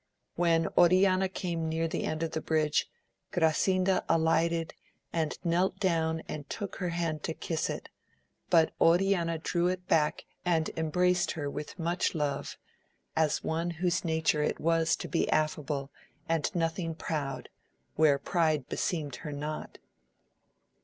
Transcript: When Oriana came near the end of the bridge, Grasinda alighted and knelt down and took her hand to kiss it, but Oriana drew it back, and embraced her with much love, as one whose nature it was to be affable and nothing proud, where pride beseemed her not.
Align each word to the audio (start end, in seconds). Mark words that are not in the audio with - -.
When 0.33 0.67
Oriana 0.79 1.29
came 1.29 1.69
near 1.69 1.87
the 1.87 2.05
end 2.05 2.23
of 2.23 2.31
the 2.31 2.41
bridge, 2.41 2.89
Grasinda 3.31 4.03
alighted 4.09 4.73
and 5.13 5.37
knelt 5.43 5.77
down 5.79 6.23
and 6.27 6.49
took 6.49 6.77
her 6.77 6.89
hand 6.89 7.21
to 7.21 7.35
kiss 7.35 7.69
it, 7.69 7.87
but 8.49 8.73
Oriana 8.81 9.37
drew 9.37 9.67
it 9.67 9.87
back, 9.87 10.25
and 10.43 10.71
embraced 10.75 11.33
her 11.33 11.51
with 11.51 11.77
much 11.77 12.15
love, 12.15 12.57
as 13.15 13.43
one 13.43 13.69
whose 13.69 14.03
nature 14.03 14.41
it 14.41 14.59
was 14.59 14.95
to 14.95 15.07
be 15.07 15.29
affable 15.29 15.91
and 16.27 16.49
nothing 16.55 16.95
proud, 16.95 17.49
where 17.93 18.17
pride 18.17 18.67
beseemed 18.67 19.17
her 19.17 19.31
not. 19.31 19.77